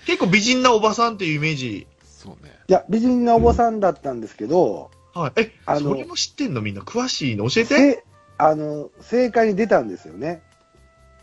[0.06, 1.88] 結構美人なおばさんっていうイメージ。
[2.04, 2.52] そうね。
[2.68, 5.32] いや、美人なおばさんだったんですけど、はい。
[5.42, 6.62] え、あのそれも知ってんの？
[6.62, 6.82] みんな？
[6.82, 7.50] 詳しいの？
[7.50, 7.76] 教えて。
[7.76, 8.04] せ
[8.38, 10.42] あの、正解に出たんですよね。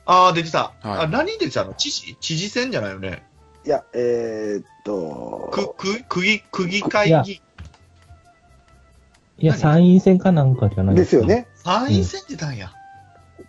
[0.06, 0.72] ああ、出てた。
[0.80, 1.74] はいあ、何出てたの？
[1.74, 2.16] 知事？
[2.20, 3.24] 知事選じゃないよね？
[3.66, 7.42] いや、えー、っと、く、く、区議、区議会いや議。
[9.38, 9.60] いや、何？
[9.60, 11.24] 参院選かなんかじゃないかですよ。
[11.24, 11.48] ね。
[11.56, 12.72] 参院選出たんや？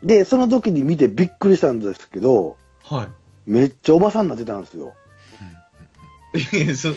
[0.03, 3.07] で、その時に見てびっくりしたんですけど、はい。
[3.45, 4.93] めっちゃおばさんになってたんですよ。
[6.53, 6.89] え、そ、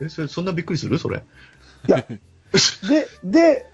[0.00, 0.98] え、それ、そんなびっくりする？
[0.98, 1.22] それ。
[2.88, 3.66] で、で、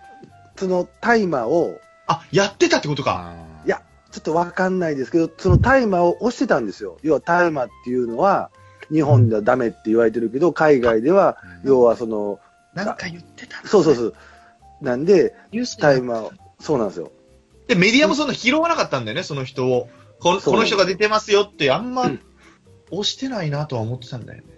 [0.57, 3.35] その大麻を、あ、やってたってことか。
[3.67, 6.99] いや、ちょっとわかんないですけど、その大麻を押してたんですよ。
[7.03, 8.51] 要は大麻っていうのは、
[8.91, 12.41] 日本ではダメって言われてるけど、海外では、うん要はその、
[12.75, 14.15] なんか言ってたなそうそうそう。
[14.81, 15.35] なんで、
[15.79, 17.11] 大麻を、そうなんですよ。
[17.67, 19.89] で、メディアもそんな拾わなかったんだよね、その人を。
[20.21, 22.21] こそうこの人が出てますよって、あんまうん
[22.91, 24.49] 押してないなとは思ってたんだよね。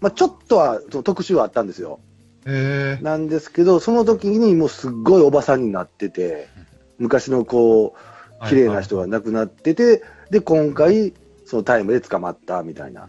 [0.00, 2.00] まあちょっとは、その特集はあったんですよ。
[2.44, 6.48] なんですけど、その時にもうすっごいおばさんになってて、
[6.98, 7.94] 昔のこ
[8.42, 11.12] う、綺麗な人が亡くなってて、で、今回、
[11.44, 13.08] そのタイムで捕まったみたいな。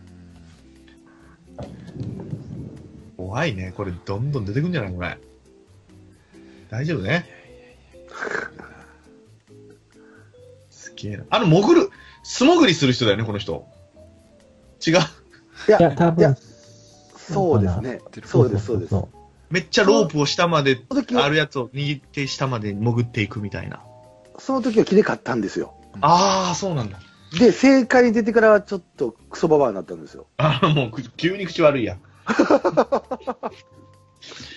[3.16, 3.74] 怖いね。
[3.76, 5.18] これ、どんどん出てくんじゃないこれ。
[6.70, 7.26] 大丈夫ね。
[10.70, 11.24] すげえな。
[11.30, 11.90] あの、潜る、
[12.24, 13.68] 素潜りする人だよね、この人。
[14.86, 14.94] 違う。
[14.94, 16.36] いや、いや、多分、
[17.16, 18.02] そうですね。
[18.26, 19.21] そうです、そうです。
[19.52, 20.82] そめっちゃロープを下まで、
[21.16, 23.82] あるやつを握って下まで潜っていくみたいな。
[24.40, 25.74] その時はきれかったんですよ。
[26.00, 27.00] ああ、そうなんだ。
[27.38, 30.28] で、正解に出てからはちょっとクソババアになったんですよ。
[30.38, 32.00] ああ、もうく、急に口悪いやん。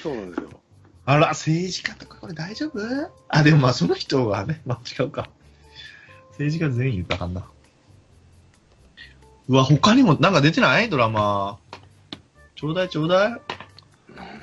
[0.02, 0.50] そうなんですよ。
[1.06, 2.80] あら、政治家とかこれ大丈夫？
[3.28, 5.28] あ、でもまあその人がね、まあ違うか。
[6.30, 7.44] 政治家全員言ったかんな。
[9.48, 10.88] うわ、他にもなんか出てない？
[10.88, 11.58] ドラマ。
[12.56, 13.40] ちょうだいちょうだい。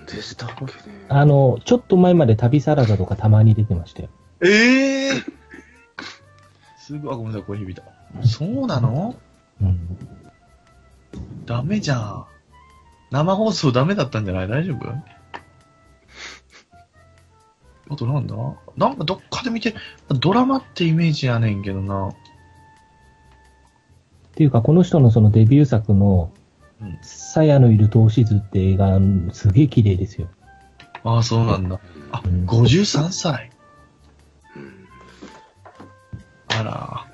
[0.07, 0.71] でしたっけね。
[1.09, 4.09] あの、ちょっと前まで旅サラダとかたまに出てましたよ。
[4.43, 5.11] ええ
[6.77, 7.83] すぐ、あ、ごめんなさい、これ響いた。
[8.25, 9.15] そうなの？
[9.61, 9.97] うん。
[11.45, 12.25] ダメじゃん。
[13.11, 14.47] 生放送ダメだったんじゃない？
[14.47, 14.89] 大丈夫？
[17.89, 18.35] あとなんだ？
[18.77, 19.75] なんかどっかで見て、
[20.19, 22.09] ドラマってイメージやねんけどな。
[22.09, 22.15] っ
[24.33, 26.31] ていうか、この人のそのデビュー作の
[26.81, 28.99] うん、鞘のいる投資図って映画、
[29.31, 30.27] すげえ綺麗ですよ。
[31.03, 31.79] ああ、そうなんだ。
[32.11, 33.51] あ、うん53歳。
[36.47, 37.07] あら。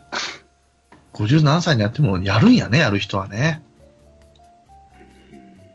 [1.14, 3.64] 50何歳になってもやるんやね、やる人はね。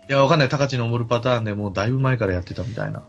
[0.09, 0.49] いや、わかんない。
[0.49, 3.03] 高知の登るパターンでもうだいぶ前からやってたみたいな。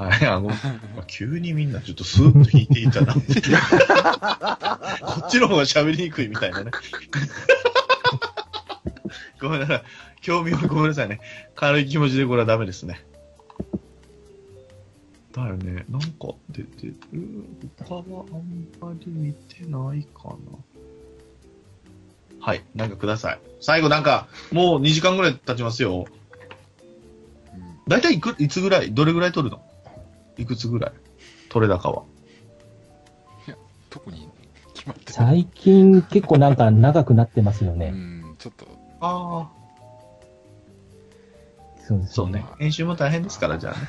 [0.00, 0.50] はい、あの、
[1.06, 3.42] 急にみんなちょっとスーッと引いていたなって。
[5.04, 6.70] こっちの方が喋りにくいみたいなね。
[9.38, 9.82] ごめんなさい。
[10.22, 11.20] 興味はごめんなさいね。
[11.54, 13.04] 軽い気持ちでこれはダメですね。
[15.32, 15.84] だよね。
[15.90, 16.96] なんか出てる
[17.84, 20.36] 他はあんまり見てないかな。
[22.40, 22.64] はい。
[22.74, 23.40] なんかください。
[23.60, 26.06] 最後なんか、もう2時間ぐらい経ちますよ。
[27.54, 29.62] うんだいたいいく、いつぐらい、どれぐらい取るの？
[30.40, 30.92] いくつぐらい？
[31.48, 32.02] 取れ高は。
[33.90, 34.28] 特に
[34.74, 35.12] 決まってない。
[35.12, 37.90] 最近結構なんか長くなってますようね。
[37.90, 38.66] ん、ちょっと、
[39.00, 39.50] ああ。
[41.86, 42.44] そうですそうね。
[42.58, 43.80] 編集も大変ですから、じゃあね。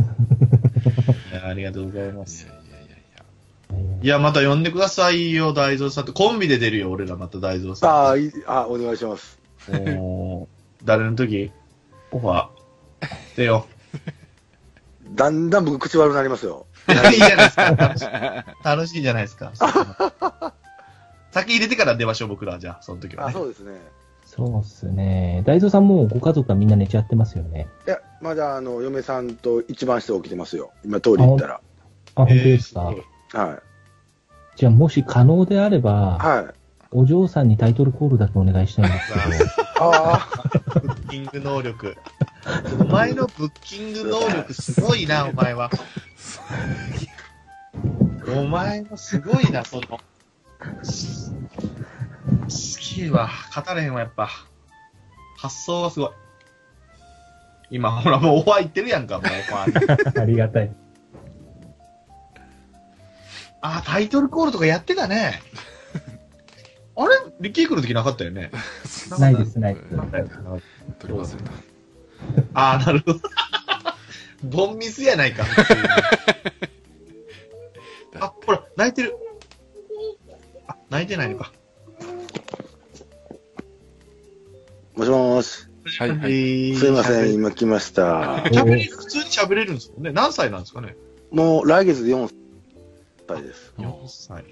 [1.32, 2.46] いやありがとうございます。
[2.46, 3.98] いやいやいやいや。
[4.02, 6.12] いや、また呼んでくださいよ、大蔵さんって。
[6.14, 9.38] コンビで出るよ、俺らまた大蔵あさあ、いいあ、お願いします。
[9.70, 9.74] ん。
[9.98, 10.48] おー
[10.84, 11.52] 誰の時？
[12.10, 13.06] オファー。
[13.32, 13.66] してよ。
[15.12, 16.66] だんだん僕口悪くなりますよ。
[16.88, 17.70] いいじゃないですか？
[17.74, 19.52] 楽しい楽しいじゃないですか。
[21.32, 22.58] 先入れてから出ましょう、僕らは。
[22.58, 23.32] じゃあ、その時はあ、ね。
[23.34, 23.72] そうですね。
[24.24, 25.42] そうっすね。
[25.46, 27.66] 大蔵さんもうご家族がみんな寝ちゃってますよね。
[27.86, 30.70] いや、まだあの、嫁さんと一番下起きてますよ。
[30.84, 31.54] 今通り行ったら。
[31.54, 31.60] あ、
[32.14, 32.92] 本当ですか、
[33.32, 33.58] えーはい。
[34.56, 36.59] じゃあもし可能であれば、はい。
[36.92, 39.18] お嬢さんにタイトルコールだけお願いしたいんですけ
[39.78, 39.94] ど。
[39.94, 40.28] あ
[40.74, 41.96] ブッキング能力。
[42.80, 45.70] お前のブッキング能力すごいな、お前は。
[48.34, 50.00] お前もすごいな、その。
[50.82, 51.32] す
[52.48, 53.30] すげえわ。
[53.54, 54.28] 語れへんわ、やっぱ。
[55.36, 56.10] 発想がすごい。
[57.70, 60.20] 今、ほら、もうオファー言ってるやんか、もうオファー。
[60.22, 60.74] ありがたい。
[63.60, 65.40] あ、タイトルコールとかやってたね。
[67.02, 67.16] あれ？
[67.40, 68.50] リッキー来る時なかったよね？
[69.18, 69.86] ないです、ないです。
[72.54, 73.20] あー、なるほど。
[74.44, 75.44] ボンミスやないか。
[78.20, 79.14] あ、ほら、泣いてる。
[80.68, 81.52] あ、泣いてないのか。
[84.96, 85.66] もしもーし。
[85.98, 87.34] はいはいすいません、ん。
[87.34, 88.42] 今来ました。
[88.52, 90.12] 喋れ、普通に喋れるんですもんね。
[90.12, 90.96] 何歳なんですかね？
[91.30, 92.30] もう来月で4
[93.26, 93.72] 歳です。
[93.78, 94.44] ?4 歳。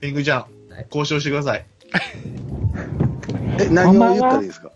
[0.00, 1.64] ペングちゃんはい、交渉してください。
[3.60, 4.70] え、何を言ったらいいですか？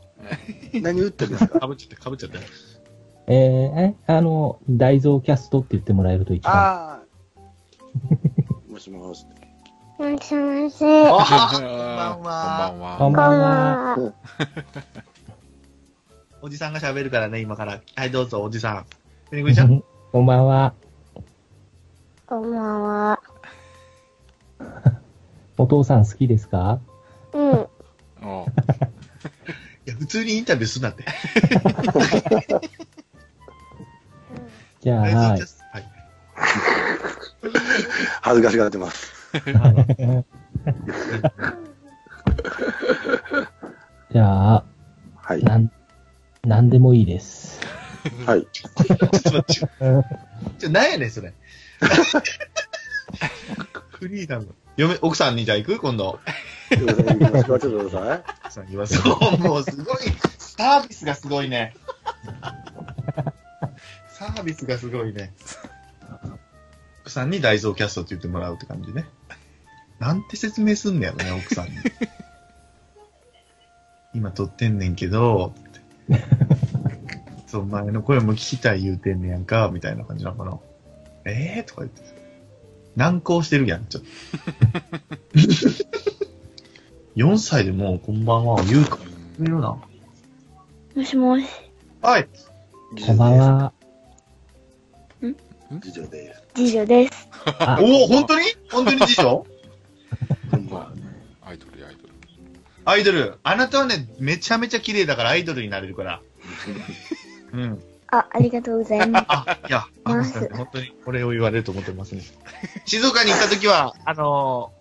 [0.82, 1.60] 何を言ったらいいですか？
[1.60, 2.38] かぶっちゃって、かぶっちゃって。
[3.30, 6.54] えー、え、あの、大蔵キャストって言ってもらえると一番。
[6.54, 7.00] ああ。
[8.72, 9.26] もしもし。
[9.98, 10.84] もしもし。
[10.84, 12.22] あ こんこんばんは。
[12.22, 12.96] ばんは。
[12.98, 13.96] こんばんは。
[13.96, 14.12] は。
[16.40, 17.80] おじさんが喋るからね、今から。
[17.96, 18.86] はい、どうぞ、おじさん。
[19.30, 19.82] ペングちゃん。
[20.12, 20.72] こんばんは。
[22.26, 23.20] こんばんは。
[25.58, 26.78] お父さん好きですか？
[27.32, 27.66] うん。
[28.22, 28.46] あ
[29.86, 31.04] いや、普通にインタビューすんなって。
[34.80, 35.14] じゃあ、はい。
[35.14, 35.42] はい。
[38.20, 39.12] 恥ずかしがってます。
[44.12, 44.64] じゃあ、
[45.16, 45.42] はい。
[45.42, 45.70] なん、
[46.44, 47.60] なんでもいいです。
[48.26, 48.46] はい。
[48.52, 49.54] ちょっと待って。
[50.58, 51.34] ちょ、なんやねん、それ。
[54.08, 54.54] フリーダム。
[54.76, 55.78] 嫁、奥さんにじゃあ行く？
[55.78, 56.18] 今度。
[56.70, 58.24] ちょっと行きますかちょっとください。
[58.44, 58.96] 奥さん行きます。
[58.96, 59.96] そう、もうすごい。
[60.38, 61.74] サービスがすごいね。
[64.08, 65.34] サービスがすごいね。
[67.02, 69.06] 奥さんに大蔵キャストって言ってもらうって感じね。
[69.98, 71.72] なんて説明すんねやろね、奥さんに。
[74.14, 75.62] 今撮ってんねんけど、っ
[76.08, 76.24] て
[77.46, 80.58] そう、前の声も聞きたい言うてんねやんか、みたいな感じなのかな。
[81.26, 82.17] ええー、とか言って。
[82.98, 84.08] 難航してるやん、ちょっと。
[87.14, 88.98] 4歳でもう、こんばんは、言うか。
[89.38, 89.78] 言うな。
[90.96, 91.46] もしもし。
[92.02, 92.28] はい。
[93.06, 93.72] こんばんは。
[95.80, 96.42] 次女です。
[96.56, 97.28] 次女です。
[97.60, 98.46] あおお、本当に？
[98.68, 99.46] 本当に次女？
[100.50, 100.92] こんばんはま
[101.42, 102.14] あ、アイドルやアイドル。
[102.84, 103.38] アイドル。
[103.44, 106.20] あなたはね、めちゃめちゃ綺麗だからアイドルになれるから。
[107.52, 107.80] うん。
[108.10, 109.26] あ、ありがとうございます。
[109.28, 110.24] あ、いや、あ
[110.56, 112.22] 本当にこれを言われると思ってますね。
[112.86, 114.78] 静岡に行った時は、あのー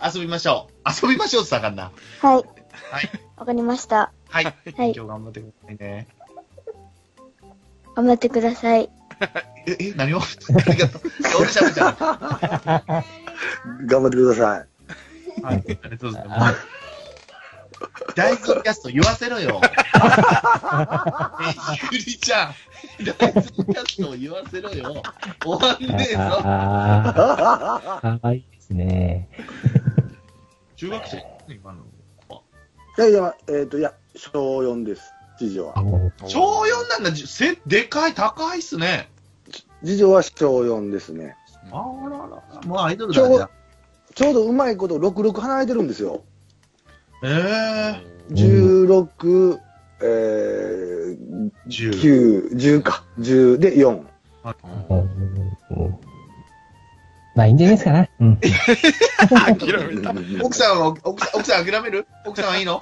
[0.00, 0.88] 遊びましょう。
[0.88, 1.90] 遊びましょうって言ったらあかんな。
[2.20, 2.44] はい。
[2.92, 3.10] はい。
[3.36, 4.12] わかりました。
[4.28, 4.44] はい。
[4.44, 6.06] はい今日頑張ってくださいね。
[7.96, 8.88] 頑張ってください。
[9.66, 10.20] え、え、何を？
[10.22, 10.22] あ
[10.72, 11.02] りがとう。
[11.40, 11.96] 俺喋っちゃう。
[13.86, 14.66] 頑張ってくださはい。
[15.42, 16.77] ありがとうございます。
[18.14, 19.60] 大豆キャスト言わせろよ。
[19.62, 19.68] え、
[21.92, 22.54] ゆりちゃん。
[23.04, 25.02] 大豆キャスト言わせろよ。
[25.44, 26.20] 終わんねえぞ。
[26.20, 29.28] ああ、かわいいですね。
[30.76, 31.82] 中学生今の。
[31.82, 31.84] い。
[32.98, 35.12] いやいや、えっ、と、いや、小4です。
[35.38, 35.80] 次女は。
[35.80, 39.08] お小4なんだ、じせ、でかい、高いっすね。
[39.84, 41.36] 次女は小4ですね。
[41.70, 42.60] あららら。
[42.66, 43.48] もうアイドルだじゃん。
[44.14, 46.24] ちょうどうまいこと66離れてるんですよ。
[47.22, 49.58] ええ16、
[50.02, 52.50] えー、10。
[52.50, 53.04] 9、10か。
[53.18, 53.88] 10で4。
[53.88, 55.98] うんうん
[57.34, 58.10] まあいいんじゃないですかね。
[58.18, 58.36] うん。
[58.38, 58.48] 諦
[59.94, 60.12] めた。
[60.44, 62.08] 奥さんは、奥さん、奥さん諦める？
[62.26, 62.80] 奥さんはいいの？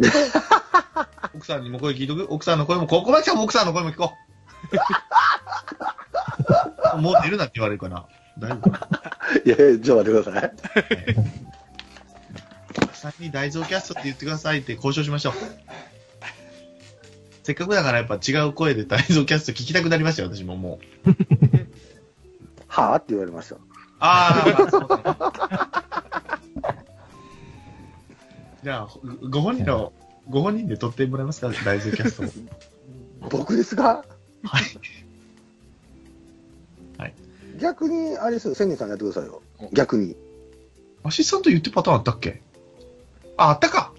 [1.36, 2.26] 奥さんにも声聞いとく？
[2.30, 4.14] 奥さんの声も、ここまで来たら奥さんの声も聞こ
[6.96, 6.98] う。
[7.02, 8.06] もう出るなって言われるかな。
[8.38, 8.88] 大丈夫か
[9.44, 10.52] いやいや、ちょっと待ってください。
[13.04, 15.32] なさんに大蔵キャストって言ってくださいって交渉しましょう。
[17.42, 21.08] せっかくだからやっぱ違う声で大蔵キャスト聞きたくなりましたよ、私ももう。
[22.68, 23.56] はぁって言われました。
[23.98, 24.88] ああ、まあ、そうね。
[28.62, 28.88] じゃあ、
[29.30, 29.92] ご本人の、
[30.28, 31.48] ご本人で撮ってもらえますか？
[31.64, 33.28] 大豆キャストを。
[33.30, 34.04] 僕ですか？
[34.44, 34.62] はい。
[36.98, 37.14] はい。
[37.58, 39.68] 逆に、あれですよ、千人さんやってくださいよお。
[39.72, 40.14] 逆に。
[41.02, 42.42] アシスタント言ってパターンあったっけ？
[43.40, 43.92] あ、あったか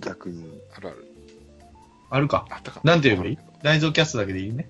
[0.00, 0.44] 逆に。
[0.76, 1.06] あるある。
[2.10, 2.46] あるか。
[2.50, 2.80] あったか。
[2.84, 3.38] なんて言えばいい？
[3.62, 4.68] 大豆キャストだけでいいね。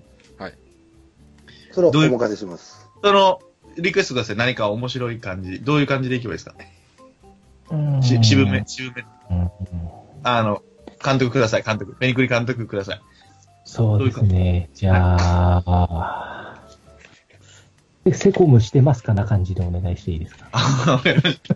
[1.73, 2.89] それをおどういう任せします。
[3.03, 3.41] その、
[3.77, 4.35] リクエストください。
[4.37, 5.59] 何か面白い感じ。
[5.59, 6.55] どういう感じでいけばいいですか？
[7.71, 9.05] うんし渋め、渋め。
[9.29, 9.49] うん
[10.23, 10.61] あの、
[11.03, 11.95] 監督ください、監督。
[11.95, 13.01] ペニクリ監督ください。
[13.65, 14.69] そうですね。
[14.73, 14.87] じ？
[14.87, 15.17] ゃ
[15.65, 16.61] あ、
[18.03, 20.47] でセコムしてますかな感じでお願いしていいですか？
[20.51, 21.55] あ、わかりました。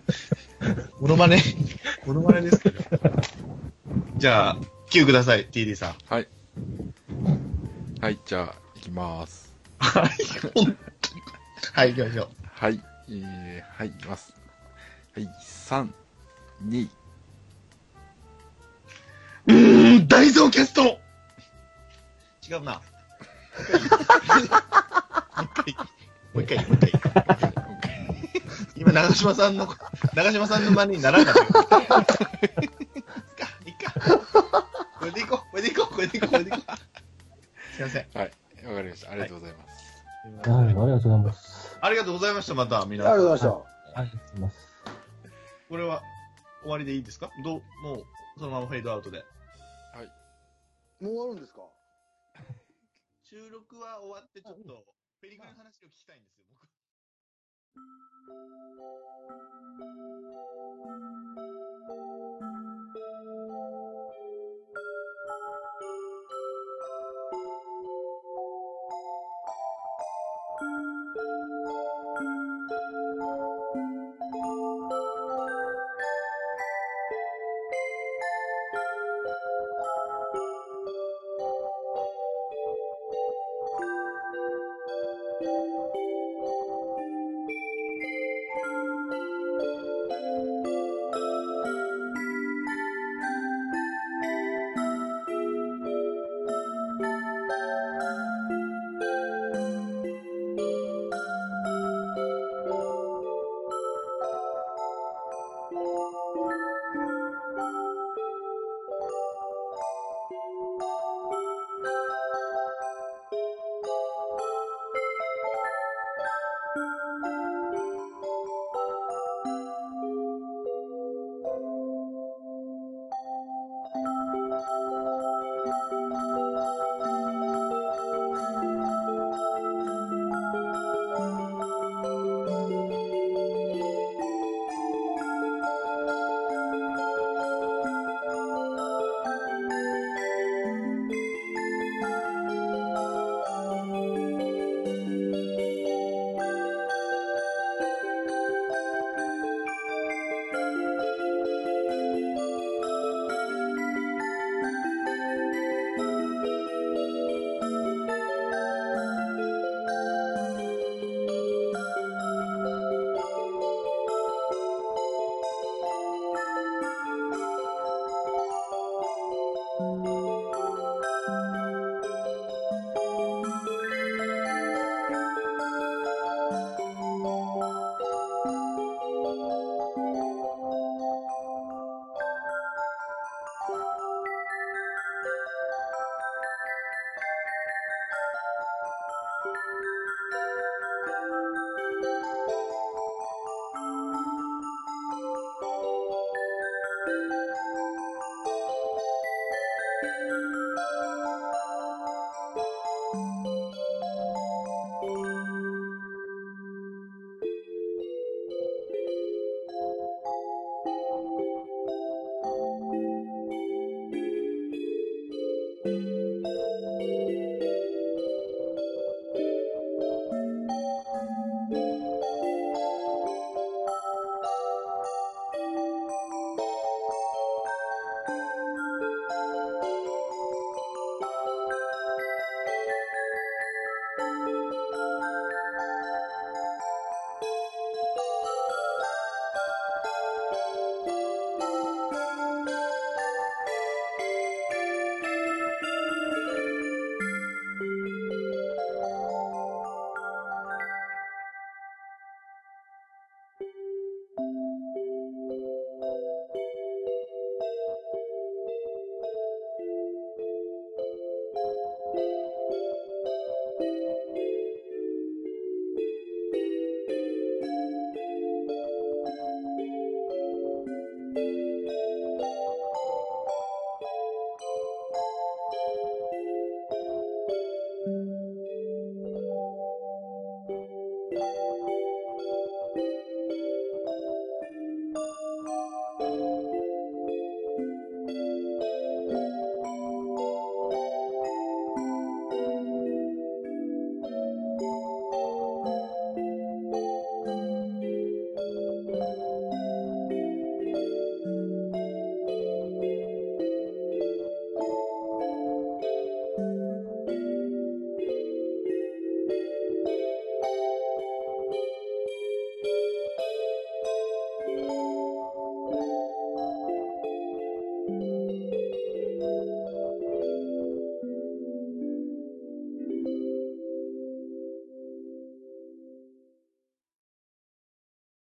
[1.00, 1.42] モノマネ、
[2.06, 2.82] モノマネですけど。
[4.16, 4.56] じゃあ、
[4.90, 5.94] Q ください、TD さん。
[6.08, 6.28] はい。
[8.00, 9.54] はい、じゃあ、行きます。
[9.78, 10.08] はい、
[10.54, 10.76] 本当に。
[11.72, 12.28] はい、行きましょう。
[12.44, 14.34] はい、えー、はい、行きます。
[15.14, 15.88] はい、3、
[16.64, 16.88] 2、
[19.48, 20.98] うーん、大蔵キャスト
[22.48, 22.80] 違うな。
[25.36, 28.05] もう一回、もう一回、もう一回。
[28.76, 29.66] 今、長嶋さんの、
[30.14, 31.78] 長嶋さんの真似にならなかった。
[31.78, 31.94] いっか、
[33.64, 33.90] いっか。
[34.98, 37.74] これでいこう、これでいこう、これでいこう、これでいこう。
[37.74, 38.08] すいません。
[38.14, 38.32] はい、
[38.66, 39.10] わかりました。
[39.10, 39.70] ありがとうございます。
[40.24, 41.78] はい、ありがとうございます。
[41.80, 43.12] ありがとうございました、また、あり皆さん。
[43.12, 44.56] がとうございまありがとうございます。
[45.68, 46.02] これは、
[46.62, 47.30] 終わりでいいですか？
[47.44, 48.04] どう、もう、
[48.38, 49.18] そのままフェードアウトで。
[49.18, 49.24] は
[50.02, 50.06] い。
[50.06, 50.10] し
[51.00, 51.04] た。
[51.04, 51.60] もう終わるんですか？
[53.22, 54.84] 収録は終わって、ちょっと、
[55.20, 56.65] ペリクリの話を聞きたいんですよ、僕。
[57.76, 57.88] Thank
[61.88, 62.05] you.